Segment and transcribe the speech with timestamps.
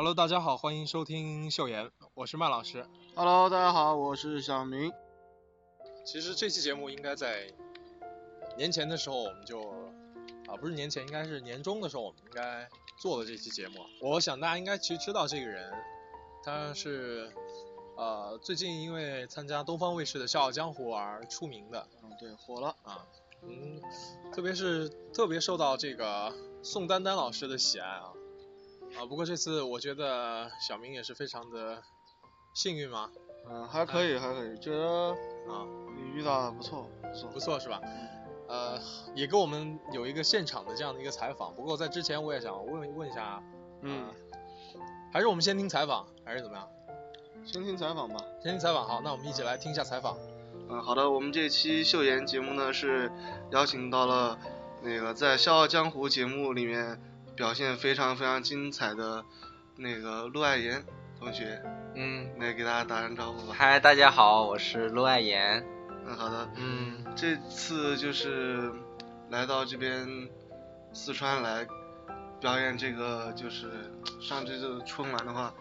[0.00, 2.86] Hello，大家好，欢迎收听秀妍，我是麦老师。
[3.14, 4.90] Hello，大家好，我是小明。
[6.06, 7.52] 其实这期节目应该在
[8.56, 9.60] 年前的时候我们就
[10.48, 12.66] 啊，不是年前，应该是年终的时候我们应该
[12.98, 13.84] 做的这期节目。
[14.00, 15.70] 我想大家应该其实知道这个人，
[16.42, 17.30] 他是
[17.98, 22.74] 呃最近因为参加东方卫视的《笑傲江湖》而出名的嗯，对，火了。
[22.84, 23.06] 啊，
[23.42, 23.78] 嗯，
[24.32, 28.14] 特别是特别受到这个宋丹丹老师的喜爱啊
[28.96, 29.06] 啊。
[29.08, 31.82] 不过这次我觉得小明也是非常的
[32.54, 33.10] 幸运嘛
[33.48, 35.10] 嗯，还可以，还可以，觉得
[35.48, 35.66] 啊。
[35.96, 37.30] 你遇到的不错，不错。
[37.30, 37.80] 不错是吧？
[38.48, 38.78] 呃，
[39.14, 41.54] 也给我们有一个现场的这样的一个采访。
[41.54, 43.42] 不过在之前我也想问问一下，
[43.82, 44.08] 嗯，
[45.12, 46.68] 还是我们先听采访，还是怎么样？
[47.44, 48.16] 先听采访吧。
[48.42, 50.18] 先听采访，好，那我们一起来听一下采访。
[50.68, 53.10] 嗯，好的，我们这期秀妍节目呢是
[53.50, 54.38] 邀请到了
[54.82, 57.00] 那个在《笑傲江湖》节目里面
[57.40, 59.24] 表现非常非常精彩的
[59.74, 60.84] 那个陆爱妍
[61.18, 61.58] 同学，
[61.94, 63.54] 嗯，来给大家打声招呼吧。
[63.56, 65.64] 嗨，大家好，我是陆爱妍。
[66.06, 66.50] 嗯，好的。
[66.56, 68.70] 嗯，这次就是
[69.30, 70.28] 来到这边
[70.92, 71.66] 四川来
[72.42, 73.70] 表演这个，就是
[74.20, 75.54] 上这个春晚的话，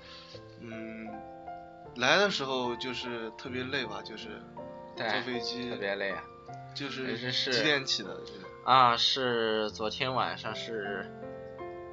[0.60, 1.08] 嗯，
[1.96, 4.28] 来的时候就是特别累吧，就是
[4.98, 6.22] 坐，飞机特别累啊。
[6.76, 8.10] 就是是是几点起的？
[8.26, 8.34] 是
[8.66, 11.10] 啊，是昨天晚上是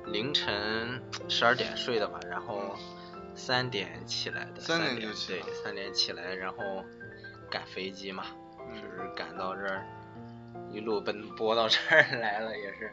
[0.07, 2.77] 凌晨十二点睡的吧，然后
[3.35, 4.61] 三点起来的。
[4.61, 6.85] 三点就起对，三点起来，然后
[7.51, 8.25] 赶飞机嘛，
[8.61, 9.85] 嗯是赶到这儿，
[10.71, 12.93] 一路奔波到这儿 来了，也是。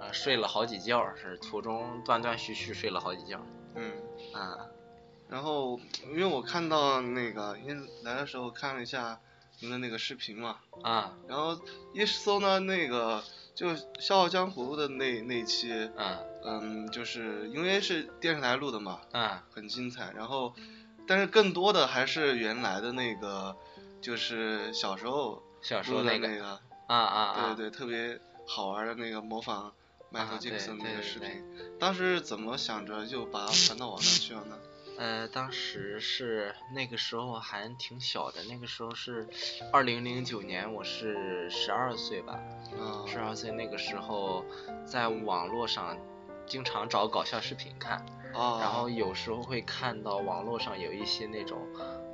[0.00, 3.40] 啊，睡了好几觉，是途中断断续续睡了好几觉。
[3.74, 3.92] 嗯。
[4.32, 4.66] 啊，
[5.28, 5.78] 然后
[6.08, 9.20] 因为我看到那个，因为来的时候看了一下
[9.60, 11.60] 您的那个视频嘛，啊，然后
[11.92, 13.22] 一搜呢那个
[13.54, 13.68] 就
[14.00, 20.12] 《笑傲江湖》的那那期，嗯嗯，就是因为是电视台录的嘛，嗯很精彩。
[20.16, 20.54] 然后，
[21.06, 23.54] 但是更多的还是原来的那个，
[24.00, 29.72] 就是小时候小时候的那个，啊啊啊，对对，特别好玩的那个模仿
[30.10, 31.44] 迈克啊尔·杰克森对对对那个视频。
[31.78, 34.56] 当时怎么想着就把它传到网上去了呢？
[35.02, 39.26] 呃，当时是那个时候还挺小的，那个时候是
[39.72, 42.38] 二零零九年，我是十二岁吧，
[42.78, 44.44] 啊，十二岁那个时候
[44.86, 45.98] 在网络上
[46.46, 47.96] 经常找搞笑视频看，
[48.32, 51.58] 啊，然后有时候会看到网络上有一些那种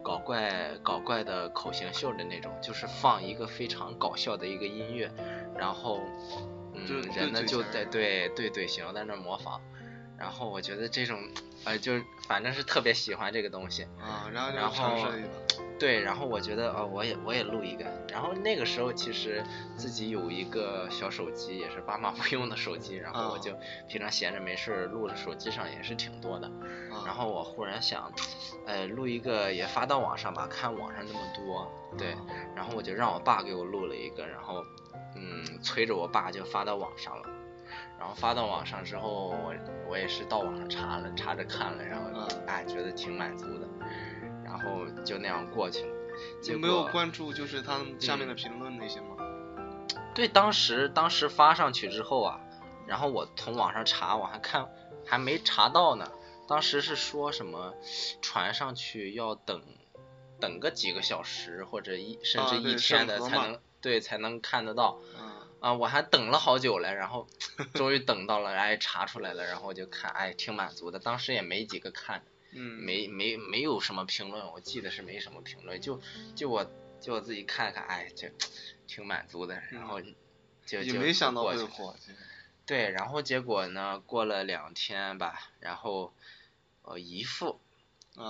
[0.02, 5.12] 搞怪搞怪的口型秀的那种，就是放一个非常搞笑的一个音乐，
[5.54, 6.00] 然后
[6.72, 9.60] 嗯人呢就在对对对对型在那模仿，
[10.18, 11.18] 然后我觉得这种
[11.64, 15.08] 呃就是反正是特别喜欢这个东西，啊，然后就然后。
[15.78, 19.40] 对，然后我觉得呃我也我也录一个，然后那个时候其实
[19.76, 23.52] 自己有一个小手机，也是爸妈不用的手机，然后我啊就
[23.88, 26.48] 平常闲着没事录了手机上也是挺多的。
[26.90, 28.12] 啊然后我忽然想，
[28.66, 32.18] 呃，录一个也发到网上吧，看网上那么多，对，啊
[32.56, 34.64] 然后我就让我爸给我录了一个，然后，
[35.14, 37.28] 嗯，催着我爸就发到网上了，
[37.98, 39.54] 然后发到网上之后，我
[39.88, 43.66] 我也是到网上查了，查着看了，然后啊哎觉得挺满足的，
[44.44, 45.94] 然后就那样过去了。
[46.42, 49.16] 结你没有关注就是他们下面嗯的评论那些吗？
[50.14, 52.40] 对，当时当时发上去之后啊，
[52.86, 54.68] 然后我从网上查，我还看
[55.06, 56.10] 还没查到呢。
[56.48, 57.74] 当时是说什么
[58.22, 59.62] 传上去要等
[60.40, 65.72] 等个几个小时或者一甚至一天的才能、对才能看得到啊啊！
[65.72, 67.28] 我还等了好久了，然后
[67.74, 70.98] 终于等到了，哎查出来了，然后我就看，哎挺满足的。
[70.98, 72.22] 当时也没几个看，
[72.52, 76.00] 嗯，没没没有什么评论，我记得是没什么评论，就
[76.34, 76.70] 就我
[77.00, 78.28] 就我自己看看，哎，就
[78.86, 80.12] 挺满足的，然后就
[80.64, 81.94] 就也没想到会火，
[82.66, 86.12] 对，然后结果呢，过了两天吧，然后
[86.82, 87.67] 呃姨父啊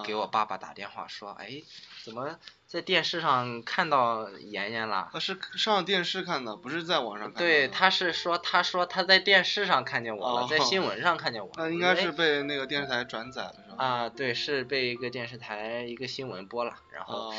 [0.04, 1.62] 给我爸爸打电话说，哎，
[2.04, 5.08] 怎么在电视上看到妍妍了？
[5.12, 7.40] 他是上电视看的，不是在网上看的。
[7.40, 11.54] 对，他是说，他说他在电视上看见我了，在哦新闻上看见我了。
[11.56, 13.84] 那应该哎是被那个电视台转载了，是吧？
[13.84, 17.34] 啊，对，是被一个电视台一个新闻播了，然后哦，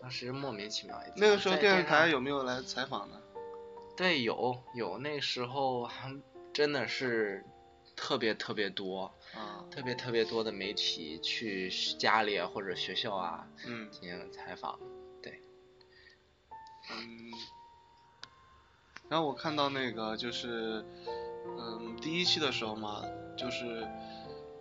[0.00, 1.00] 当时莫名其妙。
[1.16, 3.16] 那个时候电视台有没有来采访呢？
[3.96, 6.14] 对，有有，那时候还
[6.52, 7.44] 真的是
[8.00, 11.68] 特别特别多，啊，特别特别多的媒体去
[11.98, 14.78] 家里啊或者学校啊嗯进行采访。
[15.20, 15.42] 对
[16.92, 17.32] 嗯。
[19.08, 20.84] 然后我看到那个就是，
[21.58, 23.02] 嗯，第一期的时候嘛，
[23.36, 23.84] 就是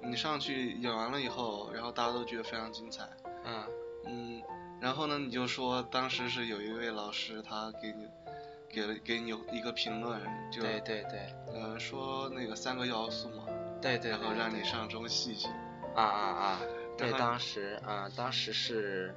[0.02, 3.08] 你上去演完了以后，然后大家都觉得非常精彩，
[3.46, 3.64] 嗯
[4.06, 4.42] 嗯，
[4.82, 8.08] 然后呢，你就说当时是有一位老师他给你
[8.70, 10.22] 给了给你有一个评论，
[10.52, 13.46] 就对对对呃说那个三个要素嘛，
[13.82, 15.48] 对对，然后对对让你上中戏去，
[15.96, 16.62] 啊啊啊！
[16.98, 19.16] 对，当时啊，当时是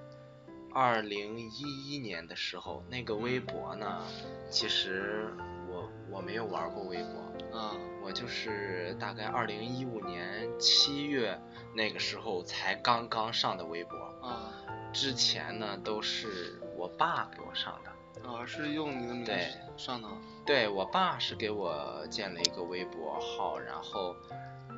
[0.73, 4.05] 二零一一年的时候，那个微博呢，
[4.51, 5.35] 其实
[5.69, 11.39] 我我没有玩过微博，啊我就是大概二零一五年七月
[11.75, 14.53] 那个时候才刚刚上的微博，啊
[14.93, 17.91] 之前呢都是我爸给我上的，
[18.35, 20.09] 啊，是用你的名字对上的，
[20.47, 24.15] 对我爸是给我建了一个微博号，然后，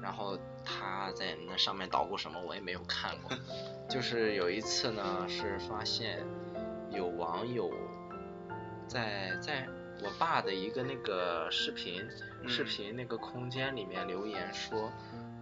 [0.02, 3.36] 然后他在那上面捣鼓什么我也没有看过，
[3.88, 6.24] 就是有一次呢是发现
[6.90, 7.70] 有网友
[8.86, 9.66] 在在
[10.02, 12.02] 我爸的一个那个视频、
[12.48, 14.90] 视嗯频那个空间里面留言说，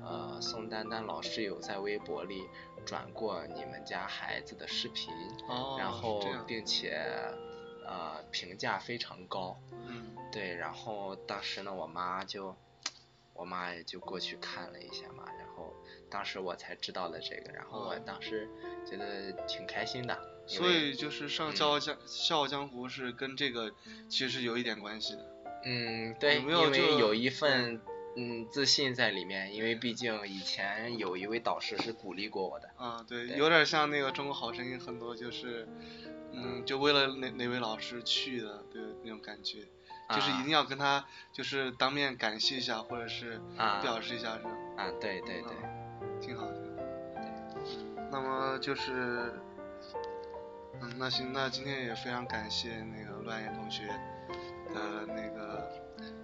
[0.04, 2.42] 呃，宋丹丹老师有在微博里
[2.84, 5.12] 转过你们家孩子的视频，
[5.48, 7.06] 哦，然后并且
[7.90, 9.60] 呃评价非常高。
[9.88, 12.54] 嗯对，然后当时呢，我妈就，
[13.34, 15.74] 我妈也就过去看了一下嘛，然后
[16.08, 18.48] 当时我才知道了这个，然后我哦当时
[18.88, 20.16] 觉得挺开心的，
[20.46, 23.72] 因所以就是上嗯《笑傲江笑傲江湖》是跟这个
[24.08, 25.26] 其实有一点关系的。
[25.64, 27.80] 嗯，对，有没有就因为有一份
[28.16, 35.68] 嗯自信在里面，因为毕竟以前有一位导师是鼓励过我的，啊，对，对有点像那个《中国好声音》，很多就是，
[36.32, 39.66] 嗯，就为了哪哪位老师去的，对那种感觉，
[40.10, 43.80] 就是一啊定要跟他就是当面感谢一下，或者是啊。
[43.82, 45.52] 表示一下，这种啊，对对对，
[46.20, 46.82] 挺好，挺好。
[48.10, 49.32] 那么就是，
[50.80, 53.86] 嗯，那行，那今天也非常感谢那个乱言同学
[54.72, 55.70] 的那个，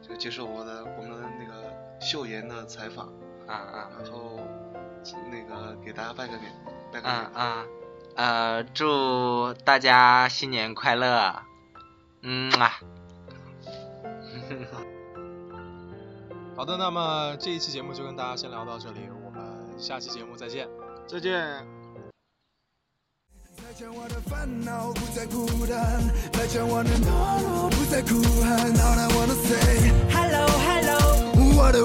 [0.03, 3.07] 就接受我的我们那个秀妍的采访，
[3.47, 3.91] 啊啊。
[4.03, 4.41] 然后
[5.31, 6.53] 那个给大家拜个年，
[6.93, 7.15] 拜个年。
[7.15, 7.67] 啊啊，
[8.17, 11.43] 呃，祝大家新年快乐，
[12.23, 12.73] 嗯啊。
[16.57, 19.45] 好的，那么这一期节目就跟大家先聊到这里，我们
[19.79, 20.67] 下期节目再见。
[21.07, 21.33] 再见。
[23.57, 26.01] 再见我的烦恼，不再孤单；
[26.33, 28.73] 再见我的懦弱，不再哭喊。
[28.73, 30.97] All I wanna say，Hello Hello
[31.59, 31.85] 我的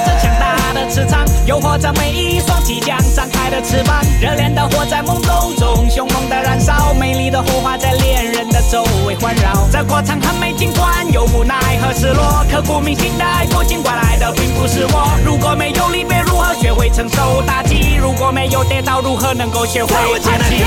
[0.81, 4.01] 的磁场，诱惑着每一双即将张开的翅膀。
[4.19, 9.67] 热烈的火在梦中中凶猛的燃烧，美丽的火花在恋人的周围环绕。
[9.71, 15.11] 这过程很美，尽管有无奈和失落，刻骨铭心的爱过，尽管来的并不是我。
[15.23, 17.95] 如果没有离别，如何学会承受打击？
[17.99, 20.63] 如果没有跌倒，如何能够学会爬起？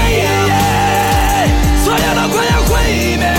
[1.85, 3.35] 所有都快要毁灭。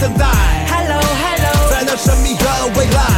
[0.00, 0.24] 等待
[0.66, 3.09] hello hello 在那神秘的未来